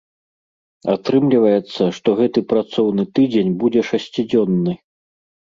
Атрымліваецца, 0.93 1.83
што 1.97 2.09
гэты 2.21 2.39
працоўны 2.55 3.03
тыдзень 3.19 3.53
будзе 3.61 3.81
шасцідзённы. 3.93 4.77